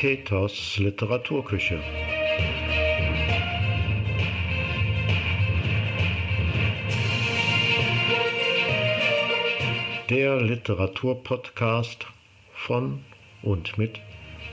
[0.00, 1.80] Peters Literaturküche.
[10.08, 12.06] Der Literaturpodcast
[12.54, 13.00] von
[13.42, 13.98] und mit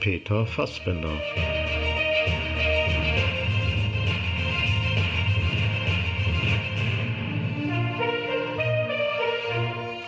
[0.00, 1.12] Peter Fassbender.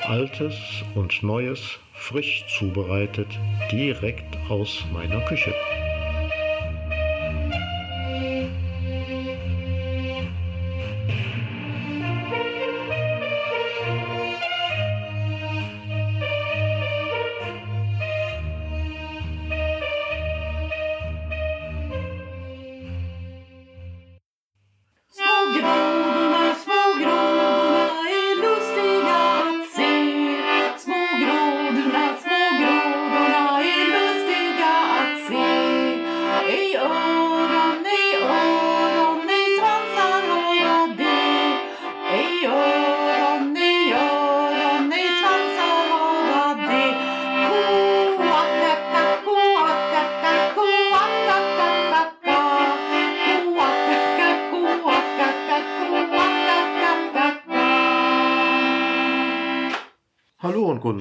[0.09, 0.55] Altes
[0.95, 3.29] und Neues frisch zubereitet,
[3.71, 5.55] direkt aus meiner Küche.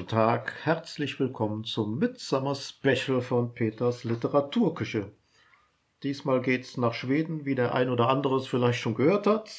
[0.08, 5.12] Guten Tag, herzlich willkommen zum Midsummer Special von Peters Literaturküche.
[6.02, 9.50] Diesmal geht's nach Schweden, wie der ein oder andere es vielleicht schon gehört hat.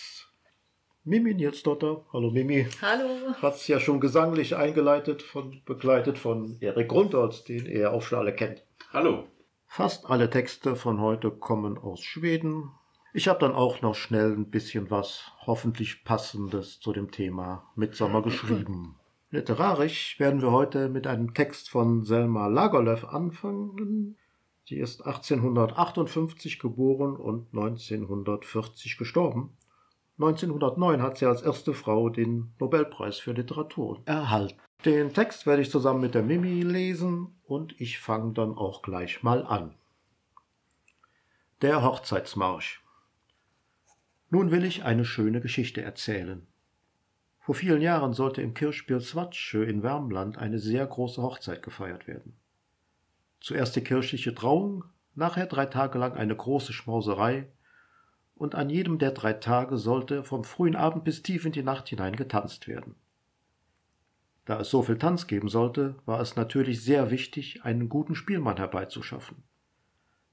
[1.03, 2.65] Mimi Nilsdotter, hallo Mimi.
[2.81, 3.35] Hallo.
[3.39, 8.33] Hat's ja schon gesanglich eingeleitet, von, begleitet von Erik Grundholz, den ihr auch schon alle
[8.33, 8.63] kennt.
[8.91, 9.25] Hallo.
[9.67, 12.71] Fast alle Texte von heute kommen aus Schweden.
[13.13, 18.23] Ich habe dann auch noch schnell ein bisschen was hoffentlich passendes zu dem Thema Midsommer
[18.23, 18.98] geschrieben.
[19.31, 24.17] Literarisch werden wir heute mit einem Text von Selma Lagerlöf anfangen.
[24.65, 29.55] Sie ist 1858 geboren und 1940 gestorben.
[30.17, 34.59] 1909 hat sie als erste Frau den Nobelpreis für Literatur erhalten.
[34.83, 39.21] Den Text werde ich zusammen mit der Mimi lesen und ich fange dann auch gleich
[39.21, 39.75] mal an.
[41.61, 42.83] Der Hochzeitsmarsch.
[44.31, 46.47] Nun will ich eine schöne Geschichte erzählen.
[47.49, 52.37] Vor vielen Jahren sollte im Kirchspiel Swatsche in Wärmland eine sehr große Hochzeit gefeiert werden.
[53.41, 54.83] Zuerst die kirchliche Trauung,
[55.15, 57.47] nachher drei Tage lang eine große Schmauserei,
[58.35, 61.89] und an jedem der drei Tage sollte vom frühen Abend bis tief in die Nacht
[61.89, 62.93] hinein getanzt werden.
[64.45, 68.57] Da es so viel Tanz geben sollte, war es natürlich sehr wichtig, einen guten Spielmann
[68.57, 69.37] herbeizuschaffen.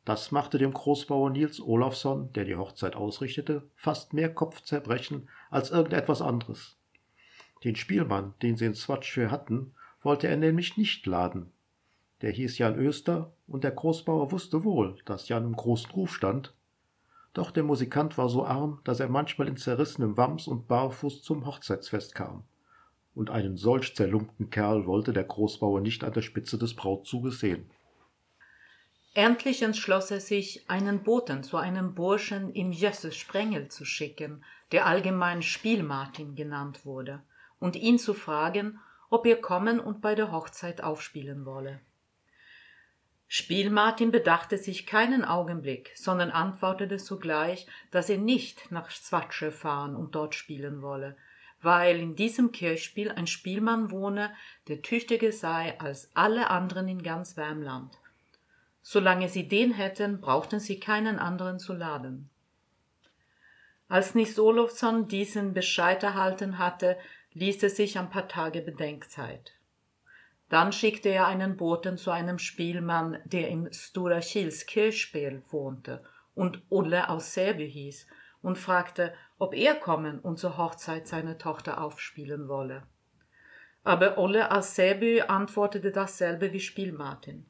[0.05, 6.21] Das machte dem Großbauer Nils Olafsson, der die Hochzeit ausrichtete, fast mehr Kopfzerbrechen als irgendetwas
[6.21, 6.77] anderes.
[7.67, 11.51] Den Spielmann, den sie in Swatschö hatten, wollte er nämlich nicht laden.
[12.23, 16.55] Der hieß Jan Öster, und der Großbauer wusste wohl, dass Jan im großen Ruf stand.
[17.35, 21.45] Doch der Musikant war so arm, dass er manchmal in zerrissenem Wams und barfuß zum
[21.45, 22.45] Hochzeitsfest kam.
[23.17, 27.69] Und einen solch zerlumpten Kerl wollte der Großbauer nicht an der Spitze des Brautzuges sehen.
[29.13, 34.87] Endlich entschloss er sich, einen Boten zu einem Burschen im Jösses Sprengel zu schicken, der
[34.87, 37.25] allgemein Spielmartin genannt wurde
[37.59, 38.81] und ihn zu fragen,
[39.11, 41.81] ob er kommen und bei der Hochzeit aufspielen wolle.
[43.29, 50.15] Spielmartin bedachte sich keinen Augenblick, sondern antwortete sogleich, dass er nicht nach Zwatsche fahren und
[50.15, 51.17] dort spielen wolle,
[51.61, 54.33] weil in diesem Kirchspiel ein Spielmann wohne,
[54.69, 57.99] der tüchtiger sei als alle anderen in ganz Wärmland.
[58.83, 62.31] Solange sie den hätten, brauchten sie keinen anderen zu laden.
[63.89, 66.97] Als Nils Olofsson diesen Bescheid erhalten hatte,
[67.37, 69.53] ließ er sich ein paar Tage Bedenkzeit.
[70.49, 76.03] Dann schickte er einen Boten zu einem Spielmann, der im Stora Kirchspiel wohnte
[76.35, 78.07] und Ulle aus Säby hieß,
[78.41, 82.85] und fragte, ob er kommen und zur Hochzeit seine Tochter aufspielen wolle.
[83.83, 87.47] Aber Ulle aus Säby antwortete dasselbe wie Spielmartin.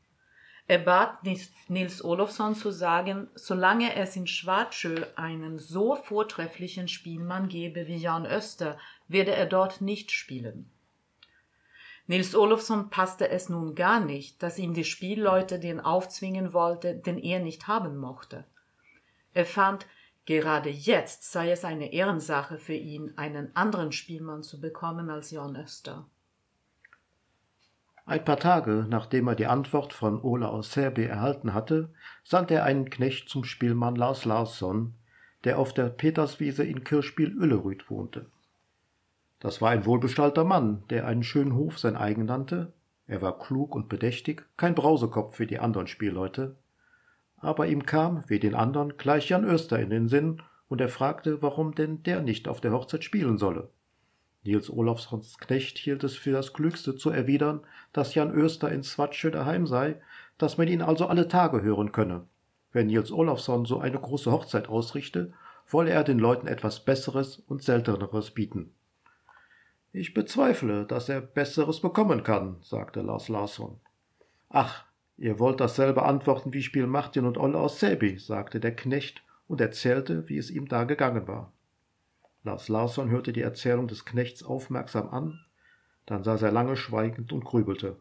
[0.69, 1.23] Er bat
[1.69, 8.27] Nils Olofsson zu sagen, solange es in Schwarzschö einen so vortrefflichen Spielmann gebe wie Jan
[8.27, 8.77] Öster,
[9.07, 10.69] werde er dort nicht spielen.
[12.09, 17.19] Nils Olofsson passte es nun gar nicht, dass ihm die Spielleute den aufzwingen wollte, den
[17.19, 18.45] er nicht haben mochte.
[19.35, 19.87] Er fand,
[20.25, 25.57] gerade jetzt sei es eine Ehrensache für ihn, einen anderen Spielmann zu bekommen als Jan
[25.57, 26.09] Öster.
[28.09, 31.91] Ein paar Tage, nachdem er die Antwort von Ola aus Serbi erhalten hatte,
[32.23, 34.95] sandte er einen Knecht zum Spielmann Lars Larsson,
[35.43, 38.31] der auf der Peterswiese in Kirchspiel-Öllerüd wohnte.
[39.41, 42.73] Das war ein wohlbestallter Mann, der einen schönen Hof sein eigen nannte.
[43.09, 46.57] Er war klug und bedächtig, kein Brausekopf wie die anderen Spielleute.
[47.39, 51.43] aber ihm kam, wie den andern, gleich Jan Öster in den Sinn, und er fragte,
[51.43, 53.69] warum denn der nicht auf der Hochzeit spielen solle.
[54.47, 57.61] Nils Olafssons Knecht hielt es für das Klügste zu erwidern,
[57.93, 60.01] dass Jan Öster in Swatsche daheim sei,
[60.39, 62.27] dass man ihn also alle Tage hören könne.
[62.73, 65.33] Wenn Nils Olafsson so eine große Hochzeit ausrichte,
[65.69, 68.73] wolle er den Leuten etwas Besseres und Selteneres bieten.
[69.93, 73.81] Ich bezweifle, dass er Besseres bekommen kann, sagte Lars Larsson.
[74.51, 74.85] Ach,
[75.17, 79.61] ihr wollt dasselbe antworten wie Spiel Martin und Olle aus Säby, sagte der Knecht und
[79.61, 81.53] erzählte, wie es ihm da gegangen war.
[82.47, 85.45] Lars Larsson hörte die Erzählung des Knechts aufmerksam an,
[86.07, 87.97] dann saß er lange schweigend und grübelte.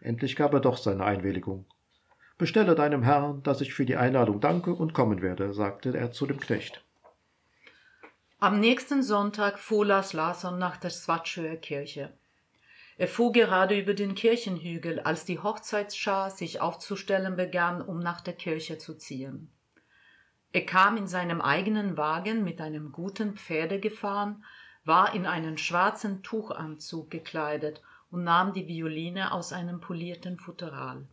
[0.00, 1.64] Endlich gab er doch seine Einwilligung.
[2.36, 6.26] Bestelle deinem Herrn, dass ich für die Einladung danke und kommen werde, sagte er zu
[6.26, 6.84] dem Knecht.
[8.38, 12.12] Am nächsten Sonntag fuhr Lars Larsson nach der Svatschöer Kirche.
[12.98, 18.34] Er fuhr gerade über den Kirchenhügel, als die Hochzeitsschar sich aufzustellen begann, um nach der
[18.34, 19.50] Kirche zu ziehen.
[20.54, 24.44] Er kam in seinem eigenen Wagen mit einem guten Pferde gefahren,
[24.84, 31.08] war in einen schwarzen Tuchanzug gekleidet und nahm die Violine aus einem polierten Futteral.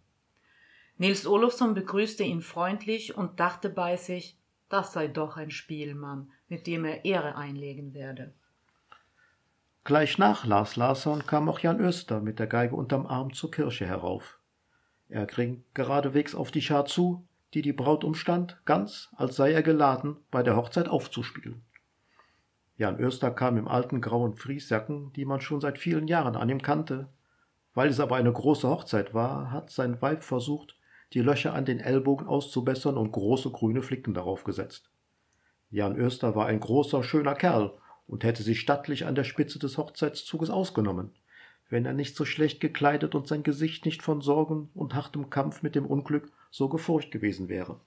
[0.99, 4.37] Nils Olofsson begrüßte ihn freundlich und dachte bei sich,
[4.69, 8.35] das sei doch ein Spielmann, mit dem er Ehre einlegen werde.
[9.83, 13.87] Gleich nach Lars Larsson kam auch Jan Öster mit der Geige unterm Arm zur Kirche
[13.87, 14.37] herauf.
[15.09, 19.63] Er ging geradewegs auf die Schar zu, die die Braut umstand, ganz, als sei er
[19.63, 21.61] geladen, bei der Hochzeit aufzuspielen.
[22.77, 26.61] Jan Öster kam im alten grauen Friesjacken, die man schon seit vielen Jahren an ihm
[26.61, 27.09] kannte.
[27.73, 30.77] Weil es aber eine große Hochzeit war, hat sein Weib versucht,
[31.13, 34.89] die Löcher an den Ellbogen auszubessern und große grüne Flicken darauf gesetzt.
[35.69, 37.73] Jan Öster war ein großer, schöner Kerl
[38.07, 41.11] und hätte sich stattlich an der Spitze des Hochzeitszuges ausgenommen
[41.71, 45.63] wenn er nicht so schlecht gekleidet und sein Gesicht nicht von Sorgen und hartem Kampf
[45.63, 47.79] mit dem Unglück so gefurcht gewesen wäre.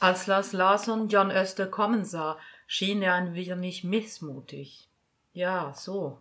[0.00, 4.88] Als Lars Larsson John Öster kommen sah, schien er ein wenig missmutig.
[5.32, 6.18] Ja, so.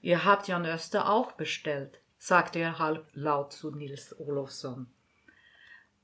[0.00, 4.86] Ihr habt Jan Öster auch bestellt, sagte er halblaut zu Nils Olofsson.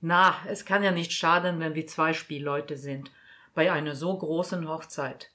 [0.01, 3.11] Na, es kann ja nicht schaden, wenn wir zwei Spielleute sind,
[3.55, 5.31] bei einer so großen Hochzeit.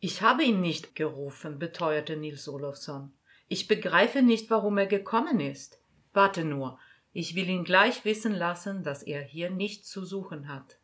[0.00, 3.12] Ich habe ihn nicht gerufen, beteuerte Nils Olofsson.
[3.46, 5.78] Ich begreife nicht, warum er gekommen ist.
[6.12, 6.78] Warte nur,
[7.12, 10.78] ich will ihn gleich wissen lassen, dass er hier nichts zu suchen hat.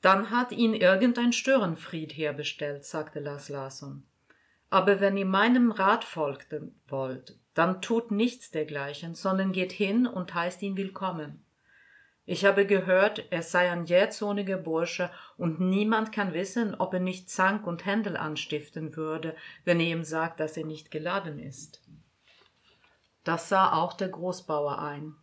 [0.00, 4.04] Dann hat ihn irgendein Störenfried herbestellt, sagte Lars Larsson.
[4.68, 10.34] Aber wenn ihr meinem Rat folgen wollt, dann tut nichts dergleichen, sondern geht hin und
[10.34, 11.44] heißt ihn willkommen.
[12.24, 17.28] Ich habe gehört, er sei ein jähzorniger Bursche und niemand kann wissen, ob er nicht
[17.28, 21.82] Zank und Händel anstiften würde, wenn ihr ihm sagt, dass er nicht geladen ist.
[23.24, 25.14] Das sah auch der Großbauer ein.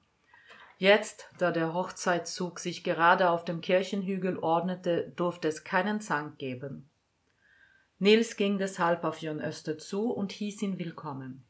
[0.81, 6.89] Jetzt, da der Hochzeitszug sich gerade auf dem Kirchenhügel ordnete, durfte es keinen Zank geben.
[7.97, 11.43] Nils ging deshalb auf Jon Öster zu und hieß ihn willkommen.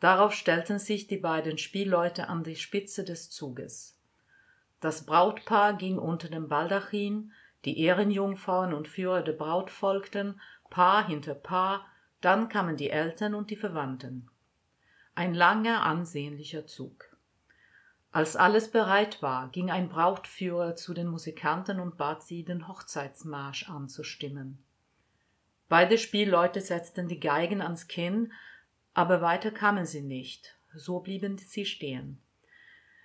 [0.00, 3.98] Darauf stellten sich die beiden Spielleute an die Spitze des Zuges.
[4.80, 7.32] Das Brautpaar ging unter dem Baldachin,
[7.64, 10.38] die Ehrenjungfrauen und Führer der Braut folgten,
[10.68, 11.86] Paar hinter Paar,
[12.20, 14.28] dann kamen die Eltern und die Verwandten.
[15.14, 17.15] Ein langer, ansehnlicher Zug.
[18.16, 23.68] Als alles bereit war, ging ein Brautführer zu den Musikanten und bat sie, den Hochzeitsmarsch
[23.68, 24.64] anzustimmen.
[25.68, 28.32] Beide Spielleute setzten die Geigen ans Kinn,
[28.94, 32.18] aber weiter kamen sie nicht, so blieben sie stehen.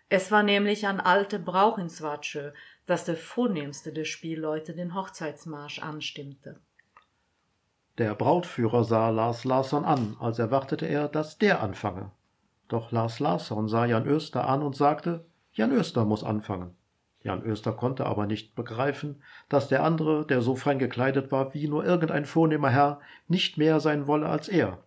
[0.08, 2.54] Es war nämlich ein alter Brauch in Swatsche,
[2.86, 6.62] dass der vornehmste der Spielleute den Hochzeitsmarsch anstimmte.
[7.98, 12.12] Der Brautführer sah Lars Larsson an, als erwartete er, dass der anfange.
[12.72, 16.74] Doch Lars Larsson sah Jan Öster an und sagte, Jan Öster muss anfangen.
[17.22, 21.68] Jan Öster konnte aber nicht begreifen, dass der andere, der so fein gekleidet war wie
[21.68, 24.78] nur irgendein vornehmer Herr, nicht mehr sein wolle als er,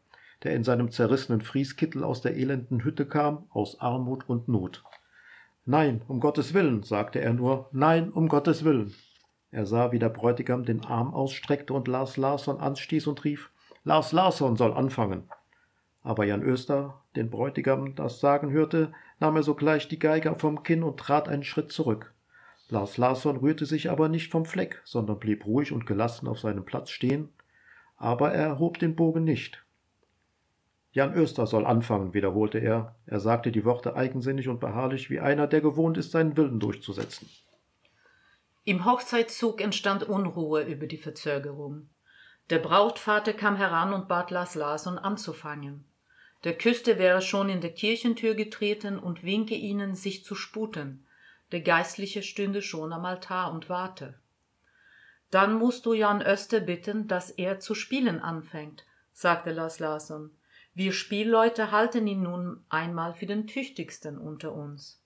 [0.44, 4.82] der in seinem zerrissenen Frieskittel aus der elenden Hütte kam, aus Armut und Not.
[5.66, 8.94] Nein, um Gottes Willen, sagte er nur, nein, um Gottes Willen.
[9.50, 13.50] Er sah, wie der Bräutigam den Arm ausstreckte und Lars Larsson anstieß und rief,
[13.84, 15.24] Lars Larsson soll anfangen.
[16.04, 20.82] Aber Jan Öster, den Bräutigam das sagen hörte, nahm er sogleich die Geige vom Kinn
[20.82, 22.12] und trat einen Schritt zurück.
[22.68, 26.64] Lars Larsson rührte sich aber nicht vom Fleck, sondern blieb ruhig und gelassen auf seinem
[26.64, 27.30] Platz stehen,
[27.96, 29.64] aber er erhob den Bogen nicht.
[30.92, 32.94] Jan Öster soll anfangen, wiederholte er.
[33.06, 37.28] Er sagte die Worte eigensinnig und beharrlich, wie einer, der gewohnt ist, seinen Willen durchzusetzen.
[38.64, 41.88] Im Hochzeitszug entstand Unruhe über die Verzögerung.
[42.50, 45.84] Der Brautvater kam heran und bat Lars Larsson anzufangen.
[46.44, 51.06] Der Küster wäre schon in der Kirchentür getreten und winke ihnen, sich zu sputen.
[51.52, 54.18] der Geistliche stünde schon am Altar und warte.
[55.30, 60.30] Dann musst du Jan Öster bitten, dass er zu spielen anfängt, sagte Lars Larsson.
[60.74, 65.00] Wir Spielleute halten ihn nun einmal für den tüchtigsten unter uns.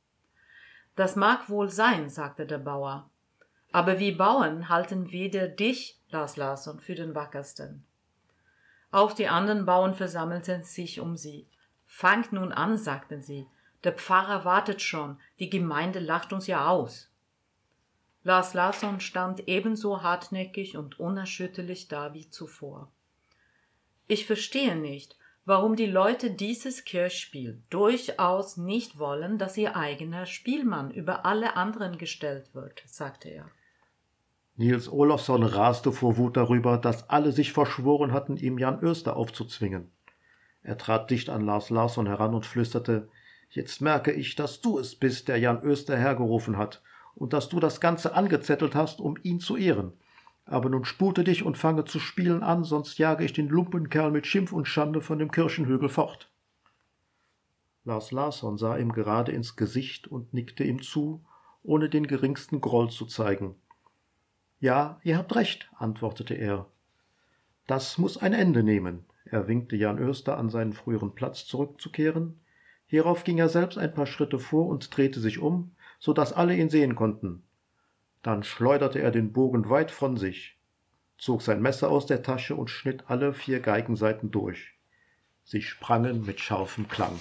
[0.97, 3.11] Das mag wohl sein, sagte der Bauer.
[3.71, 7.85] Aber wir Bauern halten weder dich, Lars Larsson, für den wackersten.
[8.91, 11.47] Auch die anderen Bauern versammelten sich um sie.
[11.85, 13.47] Fangt nun an, sagten sie.
[13.85, 17.11] Der Pfarrer wartet schon, die Gemeinde lacht uns ja aus.
[18.25, 22.91] Lars Larsson stand ebenso hartnäckig und unerschütterlich da wie zuvor.
[24.07, 30.91] Ich verstehe nicht, warum die Leute dieses Kirchspiel durchaus nicht wollen, dass ihr eigener Spielmann
[30.91, 33.51] über alle anderen gestellt wird, sagte er.
[34.59, 39.93] Nils Olofsson raste vor Wut darüber, dass alle sich verschworen hatten, ihm Jan Öster aufzuzwingen.
[40.65, 43.09] Er trat dicht an Lars Larsson heran und flüsterte
[43.51, 46.83] Jetzt merke ich, dass du es bist, der Jan Öster hergerufen hat,
[47.15, 49.93] und dass du das Ganze angezettelt hast, um ihn zu ehren.
[50.45, 54.27] Aber nun spute dich und fange zu spielen an, sonst jage ich den Lumpenkerl mit
[54.27, 56.33] Schimpf und Schande von dem Kirchenhügel fort.
[57.85, 61.25] Lars Larsson sah ihm gerade ins Gesicht und nickte ihm zu,
[61.63, 63.55] ohne den geringsten Groll zu zeigen.
[64.61, 66.67] Ja, ihr habt recht, antwortete er.
[67.67, 69.05] Das muss ein Ende nehmen.
[69.25, 72.41] Er winkte Jan Öster an seinen früheren Platz zurückzukehren.
[72.87, 76.57] Hierauf ging er selbst ein paar Schritte vor und drehte sich um, so dass alle
[76.57, 77.43] ihn sehen konnten.
[78.23, 80.59] Dann schleuderte er den Bogen weit von sich,
[81.19, 84.75] zog sein Messer aus der Tasche und schnitt alle vier Geigenseiten durch.
[85.45, 87.19] Sie sprangen mit scharfem Klang.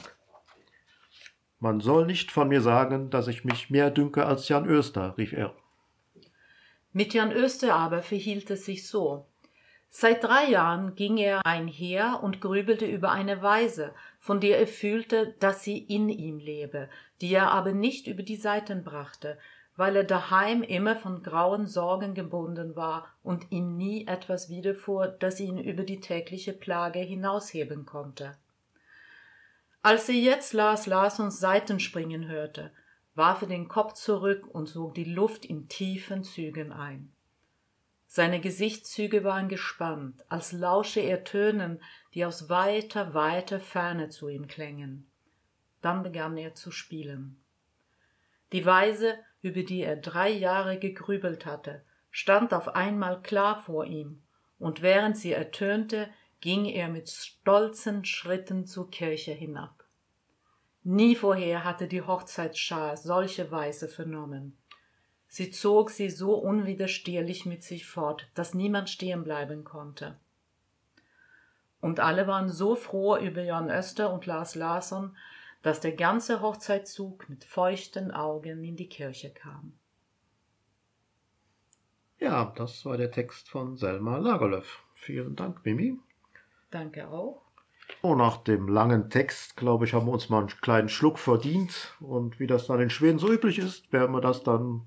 [1.59, 5.33] Man soll nicht von mir sagen, dass ich mich mehr dünke als Jan Öster, rief
[5.33, 5.53] er.
[6.97, 9.27] Mit Jan Öster aber verhielt es sich so.
[9.87, 15.35] Seit drei Jahren ging er einher und grübelte über eine Weise, von der er fühlte,
[15.39, 16.89] dass sie in ihm lebe,
[17.21, 19.37] die er aber nicht über die Seiten brachte,
[19.75, 25.39] weil er daheim immer von grauen Sorgen gebunden war und ihm nie etwas widerfuhr, das
[25.39, 28.35] ihn über die tägliche Plage hinausheben konnte.
[29.83, 32.71] Als er jetzt Lars Larssons Seiten springen hörte,
[33.17, 37.11] warf er den Kopf zurück und sog die Luft in tiefen Zügen ein.
[38.05, 41.81] Seine Gesichtszüge waren gespannt, als lausche er Tönen,
[42.13, 45.09] die aus weiter, weiter Ferne zu ihm klängen.
[45.81, 47.43] Dann begann er zu spielen.
[48.53, 54.23] Die Weise, über die er drei Jahre gegrübelt hatte, stand auf einmal klar vor ihm,
[54.59, 56.09] und während sie ertönte,
[56.39, 59.76] ging er mit stolzen Schritten zur Kirche hinab.
[60.89, 64.57] Nie vorher hatte die Hochzeitsschar solche Weise vernommen.
[65.27, 70.17] Sie zog sie so unwiderstehlich mit sich fort, dass niemand stehen bleiben konnte.
[71.81, 75.17] Und alle waren so froh über Jan Öster und Lars Larsson,
[75.61, 79.73] dass der ganze Hochzeitszug mit feuchten Augen in die Kirche kam.
[82.17, 84.85] Ja, das war der Text von Selma Lagerlöf.
[84.93, 85.99] Vielen Dank, Mimi.
[86.71, 87.46] Danke auch.
[88.01, 91.95] Oh, nach dem langen Text, glaube ich, haben wir uns mal einen kleinen Schluck verdient.
[91.99, 94.83] Und wie das dann in Schweden so üblich ist, werden wir das dann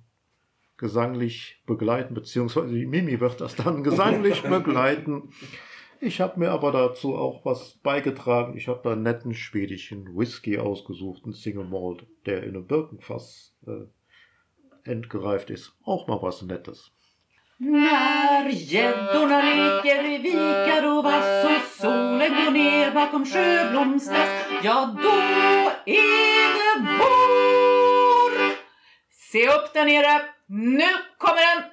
[0.76, 5.30] gesanglich begleiten, beziehungsweise die Mimi wird das dann gesanglich begleiten.
[6.00, 8.56] Ich habe mir aber dazu auch was beigetragen.
[8.56, 13.54] Ich habe da einen netten schwedischen Whisky ausgesucht, einen Single Malt, der in einem Birkenfass
[13.66, 15.76] äh, entgereift ist.
[15.84, 16.92] Auch mal was Nettes.
[17.62, 24.28] När gäddorna leker i vikar och vass och solen går ner bakom sjöblomstras,
[24.62, 25.10] ja då
[25.92, 28.32] är det vår!
[29.10, 30.88] Se upp där nere, nu
[31.18, 31.64] kommer den!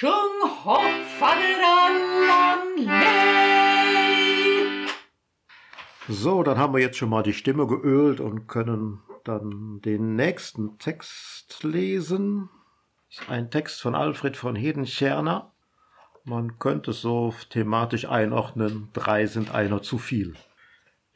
[0.00, 3.78] Sjung hopp fader Allan lej!
[6.08, 10.78] So, dann haben wir jetzt schon mal die Stimme geölt und können dann den nächsten
[10.78, 12.48] Text lesen.
[13.26, 15.50] Ein Text von Alfred von Hedenscherner.
[16.24, 20.34] Man könnte es so thematisch einordnen, drei sind einer zu viel.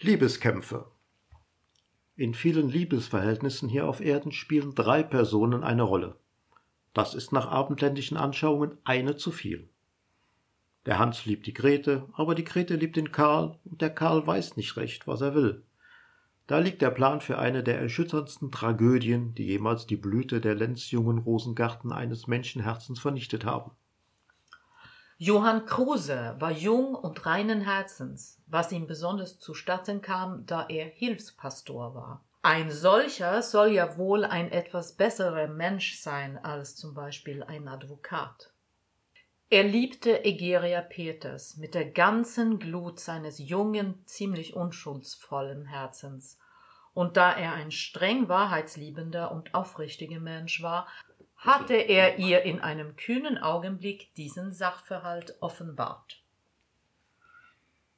[0.01, 0.87] Liebeskämpfe.
[2.17, 6.17] In vielen Liebesverhältnissen hier auf Erden spielen drei Personen eine Rolle.
[6.95, 9.69] Das ist nach abendländischen Anschauungen eine zu viel.
[10.87, 14.57] Der Hans liebt die Grete, aber die Grete liebt den Karl und der Karl weiß
[14.57, 15.63] nicht recht, was er will.
[16.53, 21.17] Da liegt der Plan für eine der erschütterndsten Tragödien, die jemals die Blüte der lenzjungen
[21.17, 23.71] Rosengarten eines Menschenherzens vernichtet haben.
[25.17, 31.95] Johann Kruse war jung und reinen Herzens, was ihm besonders zustatten kam, da er Hilfspastor
[31.95, 32.23] war.
[32.43, 38.53] Ein solcher soll ja wohl ein etwas besserer Mensch sein als zum Beispiel ein Advokat.
[39.49, 46.39] Er liebte Egeria Peters mit der ganzen Glut seines jungen, ziemlich unschuldsvollen Herzens
[46.95, 50.87] und da er ein streng wahrheitsliebender und aufrichtiger Mensch war,
[51.37, 56.23] hatte er ihr in einem kühnen Augenblick diesen Sachverhalt offenbart.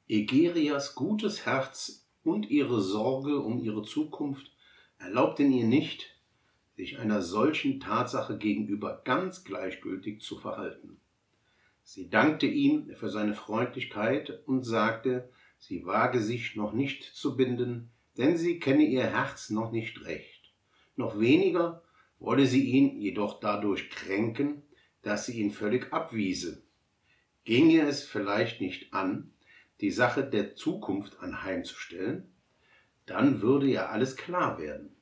[0.07, 4.51] Egerias gutes Herz und ihre Sorge um ihre Zukunft
[4.97, 6.15] erlaubten ihr nicht,
[6.75, 10.99] sich einer solchen Tatsache gegenüber ganz gleichgültig zu verhalten.
[11.83, 17.91] Sie dankte ihm für seine Freundlichkeit und sagte, sie wage sich noch nicht zu binden,
[18.17, 20.53] denn sie kenne ihr Herz noch nicht recht.
[20.95, 21.83] Noch weniger
[22.19, 24.63] wolle sie ihn jedoch dadurch kränken,
[25.01, 26.63] dass sie ihn völlig abwiese.
[27.43, 29.31] Ginge es vielleicht nicht an,
[29.81, 32.31] die Sache der Zukunft anheimzustellen,
[33.05, 34.95] dann würde ja alles klar werden.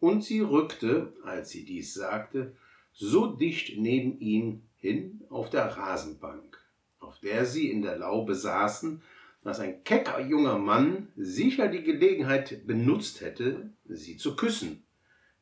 [0.00, 2.56] Und sie rückte, als sie dies sagte,
[2.92, 6.58] so dicht neben ihn hin auf der Rasenbank,
[6.98, 9.02] auf der sie in der Laube saßen,
[9.44, 14.84] dass ein kecker junger Mann sicher die Gelegenheit benutzt hätte, sie zu küssen,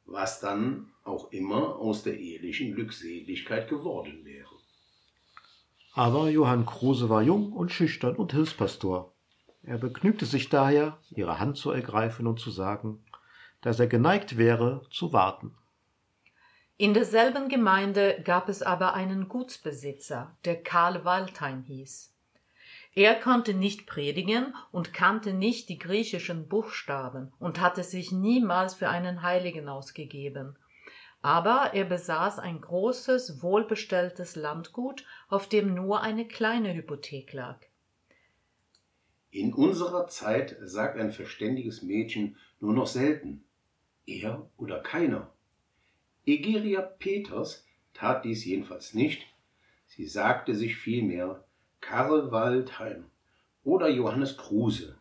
[0.06, 4.48] was dann auch immer aus der ehelichen Glückseligkeit geworden wäre.
[5.94, 9.12] Aber Johann Kruse war jung und schüchtern und Hilfspastor.
[9.62, 13.04] Er begnügte sich daher, ihre Hand zu ergreifen und zu sagen,
[13.60, 15.54] dass er geneigt wäre, zu warten.
[16.78, 22.14] In derselben Gemeinde gab es aber einen Gutsbesitzer, der Karl Waldheim hieß.
[22.94, 28.88] Er konnte nicht predigen und kannte nicht die griechischen Buchstaben und hatte sich niemals für
[28.88, 30.56] einen Heiligen ausgegeben.
[31.22, 37.60] Aber er besaß ein großes, wohlbestelltes Landgut, auf dem nur eine kleine Hypothek lag.
[39.30, 43.44] In unserer Zeit sagt ein verständiges Mädchen nur noch selten,
[44.06, 45.32] er oder keiner.
[46.26, 49.22] Egeria Peters tat dies jedenfalls nicht,
[49.86, 51.44] sie sagte sich vielmehr
[51.80, 53.06] Karl Waldheim
[53.64, 54.96] oder Johannes Kruse.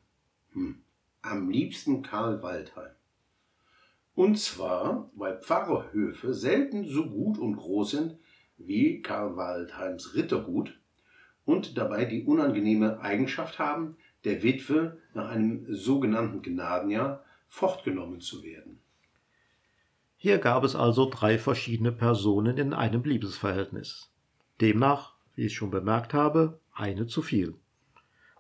[0.53, 0.82] Hm,
[1.21, 2.91] am liebsten Karl Waldheim.
[4.15, 8.17] Und zwar, weil Pfarrerhöfe selten so gut und groß sind
[8.58, 10.77] wie Karl Waldheims Rittergut
[11.45, 18.80] und dabei die unangenehme Eigenschaft haben, der Witwe nach einem sogenannten Gnadenjahr fortgenommen zu werden.
[20.17, 24.12] Hier gab es also drei verschiedene Personen in einem Liebesverhältnis.
[24.60, 27.56] Demnach, wie ich schon bemerkt habe, eine zu viel.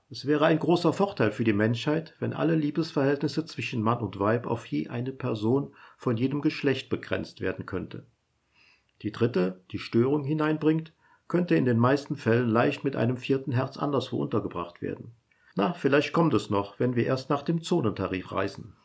[0.09, 4.45] Es wäre ein großer Vorteil für die Menschheit, wenn alle Liebesverhältnisse zwischen Mann und Weib
[4.45, 8.05] auf je eine Person von jedem Geschlecht begrenzt werden könnte.
[9.01, 10.91] Die dritte, die Störung hineinbringt,
[11.29, 15.13] könnte in den meisten Fällen leicht mit einem vierten Herz anderswo untergebracht werden.
[15.55, 18.75] Na, vielleicht kommt es noch, wenn wir erst nach dem Zonentarif reisen.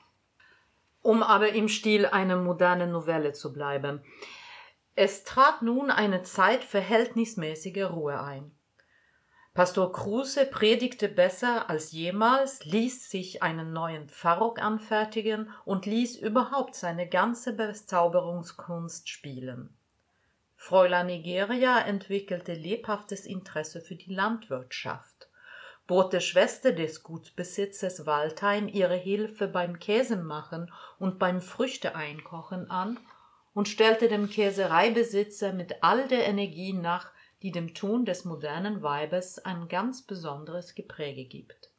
[1.02, 4.02] Um aber im Stil einer modernen Novelle zu bleiben.
[4.94, 8.52] Es trat nun eine Zeit verhältnismäßiger Ruhe ein.
[9.52, 16.74] Pastor Kruse predigte besser als jemals, ließ sich einen neuen Pfarrock anfertigen und ließ überhaupt
[16.74, 19.76] seine ganze Bezauberungskunst spielen.
[20.56, 25.28] Fräulein Nigeria entwickelte lebhaftes Interesse für die Landwirtschaft
[25.86, 32.98] bot der Schwester des Gutsbesitzers Waldheim ihre Hilfe beim Käsemachen und beim Früchteeinkochen an
[33.54, 37.10] und stellte dem Käsereibesitzer mit all der Energie nach,
[37.42, 41.70] die dem Tun des modernen Weibes ein ganz besonderes Gepräge gibt.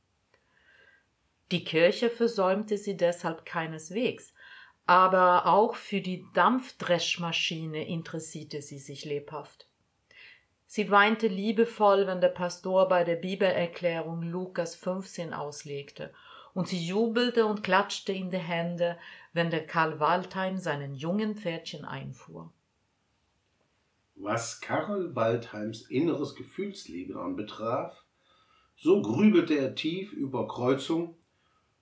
[1.52, 4.34] Die Kirche versäumte sie deshalb keineswegs,
[4.88, 9.68] aber auch für die Dampfdreschmaschine interessierte sie sich lebhaft.
[10.68, 16.14] Sie weinte liebevoll, wenn der Pastor bei der Bibelerklärung Lukas 15 auslegte,
[16.54, 18.98] und sie jubelte und klatschte in die Hände,
[19.36, 22.54] wenn der Karl Waldheim seinen jungen Pferdchen einfuhr.
[24.16, 28.06] Was Karl Waldheims inneres Gefühlsleben anbetraf,
[28.78, 31.18] so grübelte er tief über Kreuzung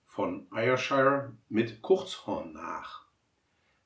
[0.04, 3.06] von Ayrshire mit Kurzhorn nach.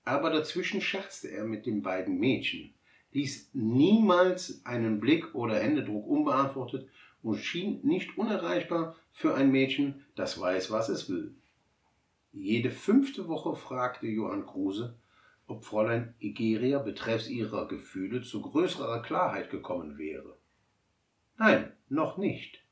[0.03, 2.73] Aber dazwischen scherzte er mit den beiden Mädchen,
[3.13, 6.89] ließ niemals einen Blick oder Händedruck unbeantwortet
[7.23, 11.35] und schien nicht unerreichbar für ein Mädchen, das weiß, was es will.
[12.41, 14.97] Jede fünfte Woche fragte Johann Kruse,
[15.47, 20.37] ob Fräulein Igeria betreffs ihrer Gefühle zu größerer Klarheit gekommen wäre.
[21.37, 22.63] Nein, noch nicht.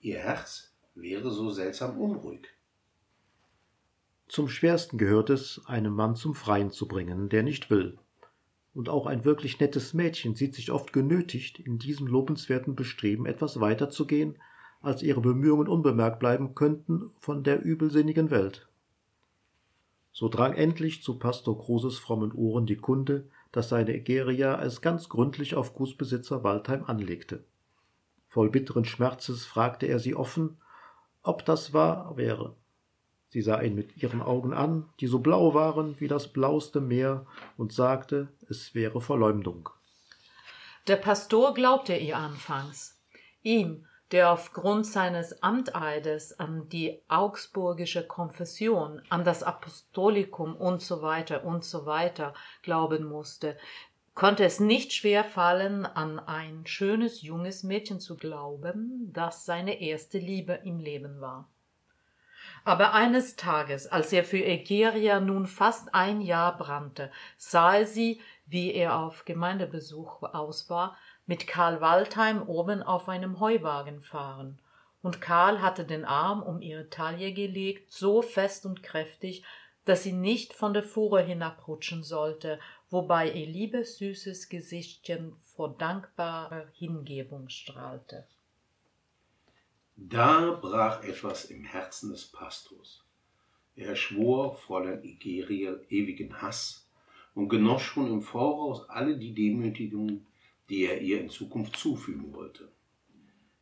[0.00, 2.48] Ihr Herz wäre so seltsam unruhig.
[4.28, 7.98] Zum schwersten gehört es, einen Mann zum Freien zu bringen, der nicht will
[8.76, 13.58] und auch ein wirklich nettes Mädchen sieht sich oft genötigt, in diesem lobenswerten Bestreben etwas
[13.58, 14.36] weiter zu gehen,
[14.82, 18.68] als ihre Bemühungen unbemerkt bleiben könnten von der übelsinnigen Welt.
[20.18, 25.10] So drang endlich zu Pastor Kruses frommen Ohren die Kunde, dass seine Egeria es ganz
[25.10, 27.44] gründlich auf Gutsbesitzer Waldheim anlegte.
[28.26, 30.56] Voll bitteren Schmerzes fragte er sie offen,
[31.22, 32.56] ob das wahr wäre.
[33.28, 37.26] Sie sah ihn mit ihren Augen an, die so blau waren wie das blauste Meer,
[37.58, 39.68] und sagte, es wäre Verleumdung.
[40.86, 42.98] Der Pastor glaubte ihr anfangs.
[43.42, 51.44] Ihm, der aufgrund seines Amteides an die augsburgische Konfession, an das Apostolikum und so weiter
[51.44, 53.56] und so weiter glauben musste,
[54.14, 60.18] konnte es nicht schwer fallen, an ein schönes junges Mädchen zu glauben, das seine erste
[60.18, 61.48] Liebe im Leben war.
[62.64, 68.20] Aber eines Tages, als er für Egeria nun fast ein Jahr brannte, sah er sie,
[68.46, 74.58] wie er auf Gemeindebesuch aus war, mit Karl Waldheim oben auf einem Heuwagen fahren,
[75.02, 79.44] und Karl hatte den Arm um ihre Taille gelegt, so fest und kräftig,
[79.84, 82.58] dass sie nicht von der Fuhre hinabrutschen sollte,
[82.90, 88.26] wobei ihr liebes, süßes Gesichtchen vor dankbarer Hingebung strahlte.
[89.96, 93.02] Da brach etwas im Herzen des Pastors.
[93.76, 96.86] Er schwor Fräulein Igeria ewigen Hass
[97.34, 100.26] und genoss schon im Voraus alle die Demütigungen,
[100.68, 102.70] die er ihr in Zukunft zufügen wollte.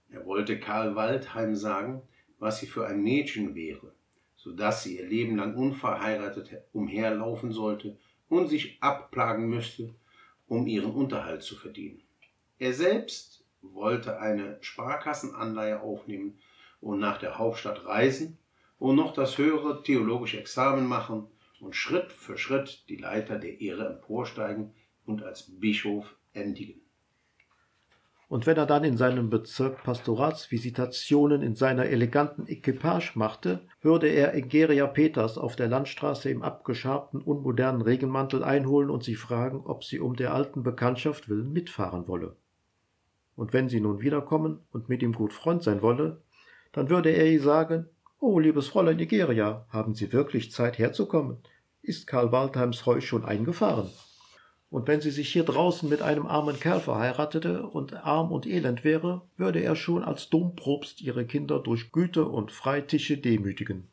[0.08, 2.02] Er wollte Karl Waldheim sagen,
[2.38, 3.92] was sie für ein Mädchen wäre,
[4.36, 9.94] so dass sie ihr Leben lang unverheiratet umherlaufen sollte und sich abplagen müsste,
[10.46, 12.02] um ihren Unterhalt zu verdienen.
[12.58, 16.38] Er selbst wollte eine Sparkassenanleihe aufnehmen
[16.80, 18.38] und nach der Hauptstadt reisen
[18.78, 21.26] und noch das höhere theologische Examen machen
[21.60, 24.74] und Schritt für Schritt die Leiter der Ehre emporsteigen
[25.06, 26.83] und als Bischof endigen.
[28.34, 34.34] Und wenn er dann in seinem Bezirk Pastoratsvisitationen in seiner eleganten Equipage machte, würde er
[34.34, 40.00] Egeria Peters auf der Landstraße im abgeschabten, unmodernen Regenmantel einholen und sie fragen, ob sie
[40.00, 42.34] um der alten Bekanntschaft willen mitfahren wolle.
[43.36, 46.20] Und wenn sie nun wiederkommen und mit ihm gut Freund sein wolle,
[46.72, 47.86] dann würde er ihr sagen,
[48.18, 51.38] Oh, liebes Fräulein Egeria, haben Sie wirklich Zeit herzukommen?
[51.82, 53.90] Ist Karl Waldheims Heu schon eingefahren?
[54.74, 58.82] Und wenn sie sich hier draußen mit einem armen Kerl verheiratete und arm und elend
[58.82, 63.86] wäre, würde er schon als Dompropst ihre Kinder durch Güte und Freitische demütigen.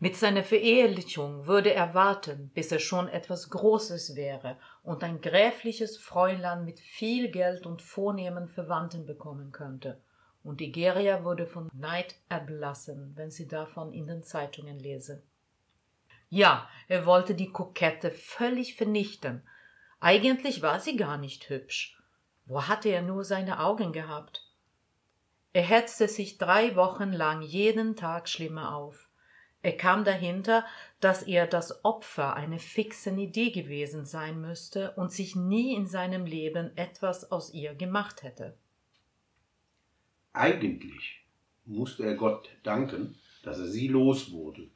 [0.00, 5.96] Mit seiner Verehelichung würde er warten, bis er schon etwas Großes wäre und ein gräfliches
[5.98, 10.00] Fräulein mit viel Geld und vornehmen Verwandten bekommen könnte.
[10.42, 15.22] Und Igeria würde von Neid erblassen, wenn sie davon in den Zeitungen lese.
[16.28, 19.44] Ja, er wollte die Kokette völlig vernichten,
[20.00, 21.98] eigentlich war sie gar nicht hübsch.
[22.44, 24.46] Wo hatte er nur seine Augen gehabt?
[25.52, 29.08] Er hetzte sich drei Wochen lang jeden Tag schlimmer auf.
[29.62, 30.64] Er kam dahinter,
[31.00, 36.24] dass er das Opfer einer fixen Idee gewesen sein müsste und sich nie in seinem
[36.24, 38.56] Leben etwas aus ihr gemacht hätte.
[40.32, 41.24] Eigentlich
[41.64, 44.70] musste er Gott danken, dass er sie los wurde,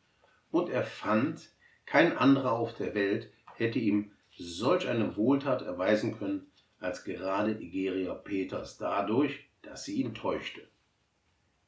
[0.51, 1.51] und er fand,
[1.87, 6.46] kein anderer auf der Welt hätte ihm solch eine Wohltat erweisen können,
[6.79, 10.62] als gerade Egeria Peters dadurch, dass sie ihn täuschte.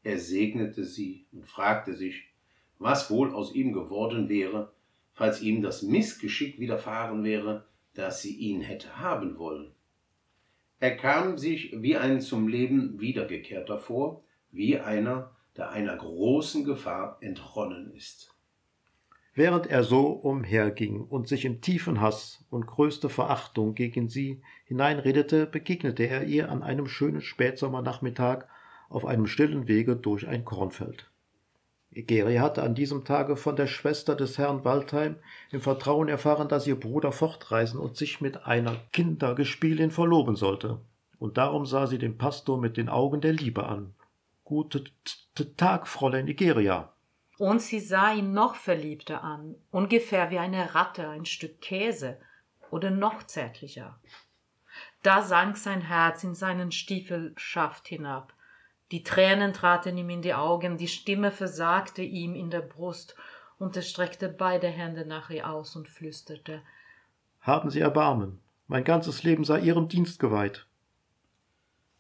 [0.03, 2.33] Er segnete sie und fragte sich,
[2.79, 4.73] was wohl aus ihm geworden wäre,
[5.13, 9.73] falls ihm das Missgeschick widerfahren wäre, dass sie ihn hätte haben wollen.
[10.81, 17.19] Er kam sich wie ein zum Leben wiedergekehrter vor, wie einer, der einer großen Gefahr
[17.21, 18.32] entronnen ist.
[19.35, 25.47] Während er so umherging und sich in tiefen Hass und größte Verachtung gegen sie hineinredete,
[25.47, 28.45] begegnete er ihr an einem schönen Spätsommernachmittag
[28.91, 31.11] auf einem stillen Wege durch ein Kornfeld.
[31.95, 35.17] Egeria hatte an diesem Tage von der Schwester des Herrn Waldheim
[35.51, 40.81] im Vertrauen erfahren, dass ihr Bruder fortreisen und sich mit einer Kindergespielin verloben sollte.
[41.19, 43.95] Und darum sah sie den Pastor mit den Augen der Liebe an.
[44.45, 44.89] Guten
[45.57, 46.93] Tag, Fräulein Egeria,
[47.39, 52.21] und sie sah ihn noch verliebter an, ungefähr wie eine Ratte ein Stück Käse
[52.71, 53.99] oder noch zärtlicher.
[55.03, 58.33] Da sank sein Herz in seinen Stiefelschaft hinab.
[58.91, 63.17] Die Tränen traten ihm in die Augen, die Stimme versagte ihm in der Brust,
[63.59, 66.63] und er streckte beide Hände nach ihr aus und flüsterte
[67.41, 70.67] Haben Sie Erbarmen, mein ganzes Leben sei Ihrem Dienst geweiht.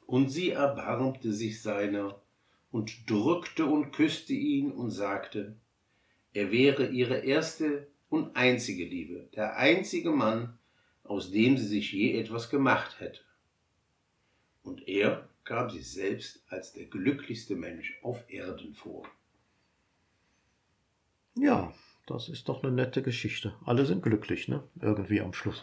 [0.07, 2.21] Und sie erbarmte sich seiner
[2.72, 5.54] und drückte und küsste ihn und sagte,
[6.32, 10.58] er wäre ihre erste und einzige Liebe, der einzige Mann,
[11.04, 13.20] aus dem sie sich je etwas gemacht hätte.
[14.62, 19.06] Und er kam sich selbst als der glücklichste Mensch auf Erden vor.
[21.35, 21.74] Ja,
[22.06, 23.54] das ist doch eine nette Geschichte.
[23.64, 24.62] Alle sind glücklich, ne?
[24.80, 25.62] Irgendwie am Schluss.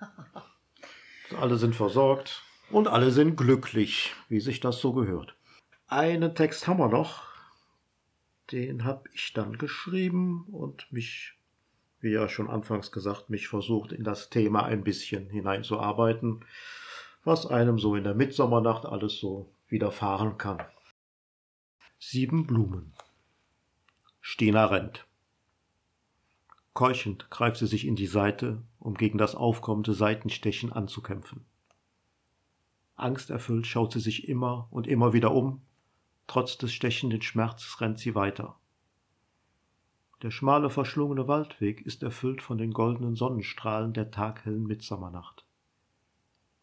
[1.36, 5.37] alle sind versorgt und alle sind glücklich, wie sich das so gehört.
[5.90, 7.22] Einen Text haben wir noch.
[8.52, 11.34] den habe ich dann geschrieben und mich,
[12.00, 16.44] wie ja schon anfangs gesagt, mich versucht, in das Thema ein bisschen hineinzuarbeiten,
[17.24, 20.62] was einem so in der Mitsommernacht alles so widerfahren kann.
[21.98, 22.92] Sieben Blumen.
[24.20, 25.06] Stina rennt.
[26.74, 31.46] Keuchend greift sie sich in die Seite, um gegen das aufkommende Seitenstechen anzukämpfen.
[32.94, 35.62] Angsterfüllt schaut sie sich immer und immer wieder um,
[36.28, 38.54] trotz des stechenden Schmerzes rennt sie weiter.
[40.22, 45.44] Der schmale, verschlungene Waldweg ist erfüllt von den goldenen Sonnenstrahlen der taghellen Mitsommernacht.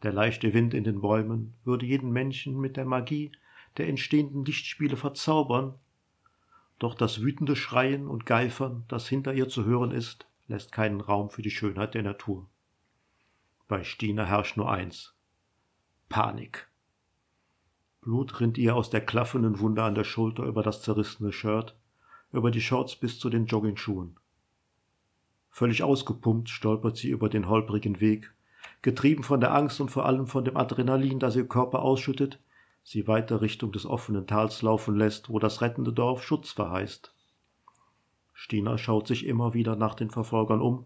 [0.03, 3.31] Der leichte Wind in den Bäumen würde jeden Menschen mit der Magie
[3.77, 5.75] der entstehenden Lichtspiele verzaubern,
[6.79, 11.29] doch das wütende Schreien und Geifern, das hinter ihr zu hören ist, lässt keinen Raum
[11.29, 12.49] für die Schönheit der Natur.
[13.67, 15.15] Bei Stina herrscht nur eins
[16.09, 16.69] Panik.
[18.05, 21.75] Blut rinnt ihr aus der klaffenden Wunde an der Schulter über das zerrissene Shirt,
[22.31, 24.15] über die Shorts bis zu den Joggingschuhen.
[25.49, 28.31] Völlig ausgepumpt stolpert sie über den holprigen Weg,
[28.83, 32.39] getrieben von der Angst und vor allem von dem Adrenalin, das ihr Körper ausschüttet,
[32.83, 37.11] sie weiter Richtung des offenen Tals laufen lässt, wo das rettende Dorf Schutz verheißt.
[38.33, 40.85] Stina schaut sich immer wieder nach den Verfolgern um.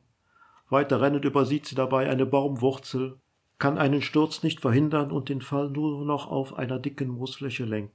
[0.69, 3.19] Weiter rennend übersieht sie dabei eine Baumwurzel,
[3.59, 7.93] kann einen Sturz nicht verhindern und den Fall nur noch auf einer dicken Moosfläche lenken.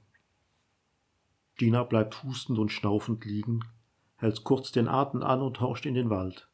[1.55, 3.61] Stina bleibt hustend und schnaufend liegen,
[4.17, 6.49] hält kurz den Atem an und horcht in den Wald.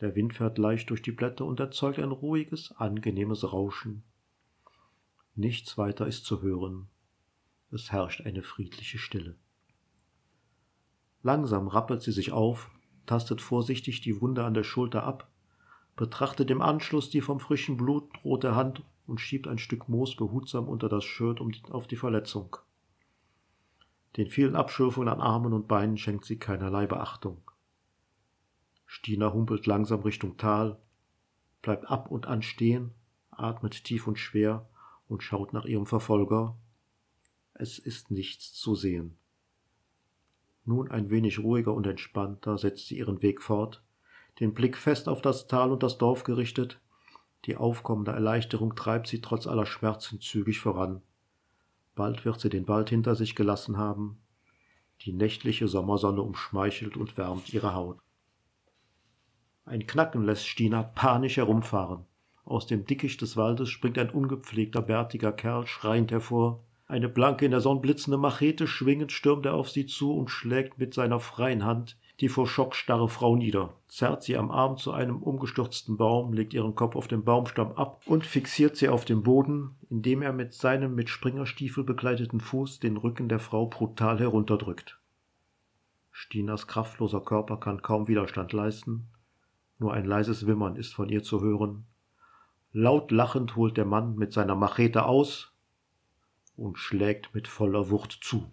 [0.00, 4.04] Der Wind fährt leicht durch die Blätter und erzeugt ein ruhiges, angenehmes Rauschen.
[5.34, 6.88] Nichts weiter ist zu hören.
[7.70, 9.36] Es herrscht eine friedliche Stille.
[11.22, 12.70] Langsam rappelt sie sich auf,
[13.06, 15.30] tastet vorsichtig die Wunde an der Schulter ab,
[15.96, 20.68] betrachtet im Anschluss die vom frischen Blut rote Hand und schiebt ein Stück Moos behutsam
[20.68, 22.56] unter das Shirt um auf die Verletzung.
[24.16, 27.38] Den vielen Abschürfungen an Armen und Beinen schenkt sie keinerlei Beachtung.
[28.86, 30.78] Stina humpelt langsam Richtung Tal,
[31.60, 32.92] bleibt ab und an stehen,
[33.30, 34.68] atmet tief und schwer
[35.08, 36.56] und schaut nach ihrem Verfolger.
[37.54, 39.16] Es ist nichts zu sehen.
[40.64, 43.82] Nun ein wenig ruhiger und entspannter setzt sie ihren Weg fort,
[44.40, 46.80] den Blick fest auf das Tal und das Dorf gerichtet.
[47.46, 51.02] Die aufkommende Erleichterung treibt sie trotz aller Schmerzen zügig voran.
[51.94, 54.18] Bald wird sie den Wald hinter sich gelassen haben.
[55.02, 57.98] Die nächtliche Sommersonne umschmeichelt und wärmt ihre Haut.
[59.64, 62.04] Ein Knacken lässt Stina panisch herumfahren.
[62.44, 66.62] Aus dem Dickicht des Waldes springt ein ungepflegter, bärtiger Kerl schreiend hervor.
[66.86, 70.78] Eine blanke, in der Sonne blitzende Machete schwingend stürmt er auf sie zu und schlägt
[70.78, 74.92] mit seiner freien Hand die vor Schock starre Frau nieder, zerrt sie am Arm zu
[74.92, 79.22] einem umgestürzten Baum, legt ihren Kopf auf den Baumstamm ab und fixiert sie auf dem
[79.22, 84.98] Boden, indem er mit seinem mit Springerstiefel bekleideten Fuß den Rücken der Frau brutal herunterdrückt.
[86.10, 89.08] Stinas kraftloser Körper kann kaum Widerstand leisten,
[89.78, 91.84] nur ein leises Wimmern ist von ihr zu hören,
[92.78, 95.50] Laut lachend holt der Mann mit seiner Machete aus
[96.58, 98.50] und schlägt mit voller Wucht zu.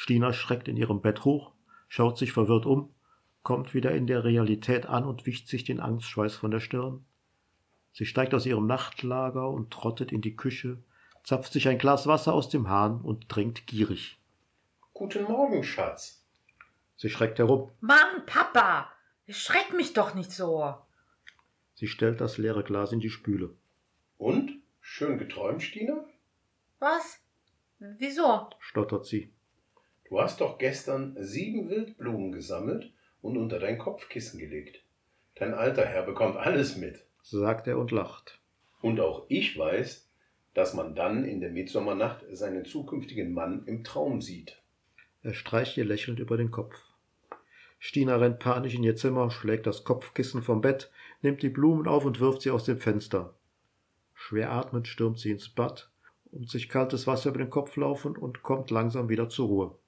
[0.00, 1.52] Stina schreckt in ihrem Bett hoch,
[1.86, 2.94] schaut sich verwirrt um,
[3.42, 7.04] kommt wieder in der Realität an und wischt sich den Angstschweiß von der Stirn.
[7.92, 10.82] Sie steigt aus ihrem Nachtlager und trottet in die Küche,
[11.22, 14.18] zapft sich ein Glas Wasser aus dem Hahn und trinkt gierig.
[14.94, 16.24] Guten Morgen, Schatz.
[16.96, 17.70] Sie schreckt herum.
[17.80, 18.90] Mann, Papa,
[19.28, 20.76] schreck mich doch nicht so.
[21.74, 23.54] Sie stellt das leere Glas in die Spüle.
[24.16, 24.62] Und?
[24.80, 26.06] Schön geträumt, Stina?
[26.78, 27.20] Was?
[27.78, 28.48] Wieso?
[28.60, 29.30] stottert sie.
[30.10, 32.92] Du hast doch gestern sieben Wildblumen gesammelt
[33.22, 34.82] und unter dein Kopfkissen gelegt.
[35.36, 38.40] Dein alter Herr bekommt alles mit, sagt er und lacht.
[38.82, 40.10] Und auch ich weiß,
[40.52, 44.60] dass man dann in der Mitsommernacht seinen zukünftigen Mann im Traum sieht.
[45.22, 46.74] Er streicht ihr lächelnd über den Kopf.
[47.78, 50.90] Stina rennt panisch in ihr Zimmer, schlägt das Kopfkissen vom Bett,
[51.22, 53.36] nimmt die Blumen auf und wirft sie aus dem Fenster.
[54.12, 55.88] Schwer atmend stürmt sie ins Bad,
[56.32, 59.78] um sich kaltes Wasser über den Kopf laufen und kommt langsam wieder zur Ruhe.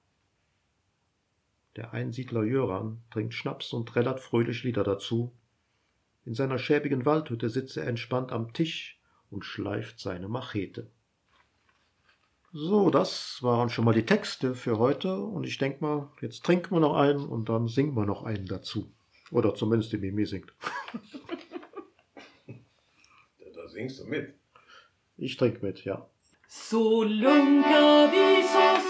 [1.75, 5.33] Der Einsiedler Jöran trinkt Schnaps und trällert fröhlich Lieder dazu.
[6.25, 8.99] In seiner schäbigen Waldhütte sitzt er entspannt am Tisch
[9.31, 10.87] und schleift seine Machete.
[12.51, 16.75] So, das waren schon mal die Texte für heute und ich denke mal, jetzt trinken
[16.75, 18.91] wir noch einen und dann singen wir noch einen dazu.
[19.31, 20.53] Oder zumindest die Mimi singt.
[23.55, 24.35] da singst du mit.
[25.17, 26.07] Ich trinke mit, ja.
[26.47, 28.82] Så lunka vi så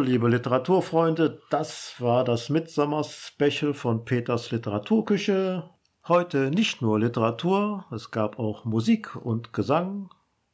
[0.00, 5.70] liebe Literaturfreunde, das war das Midsommer-Special von Peters Literaturküche.
[6.08, 10.10] Heute nicht nur Literatur, es gab auch Musik und Gesang.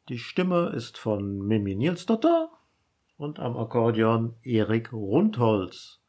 [0.08, 2.50] Die Stimme ist von Mimi Nielsdotter
[3.16, 6.00] und am Akkordeon Erik Rundholz.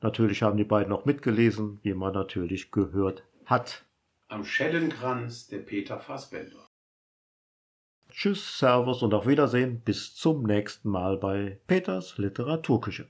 [0.00, 3.84] Natürlich haben die beiden auch mitgelesen, wie man natürlich gehört hat.
[4.28, 6.69] Am Schellenkranz der Peter Fassbender.
[8.10, 9.80] Tschüss, Servus und auf Wiedersehen.
[9.80, 13.06] Bis zum nächsten Mal bei Peters Literaturküche.